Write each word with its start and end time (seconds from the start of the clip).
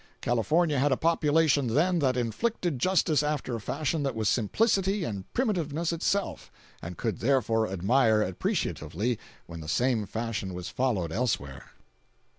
California 0.19 0.79
had 0.79 0.91
a 0.91 0.97
population 0.97 1.67
then 1.75 1.99
that 1.99 2.17
"inflicted" 2.17 2.79
justice 2.79 3.21
after 3.21 3.55
a 3.55 3.61
fashion 3.61 4.01
that 4.01 4.15
was 4.15 4.27
simplicity 4.27 5.03
and 5.03 5.31
primitiveness 5.31 5.93
itself, 5.93 6.51
and 6.81 6.97
could 6.97 7.19
therefore 7.19 7.67
admire 7.67 8.23
appreciatively 8.23 9.19
when 9.45 9.59
the 9.61 9.67
same 9.69 10.07
fashion 10.07 10.55
was 10.55 10.69
followed 10.69 11.11
elsewhere. 11.11 11.73